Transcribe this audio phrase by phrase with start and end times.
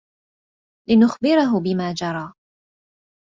[0.89, 2.33] لنخبره بما جرى.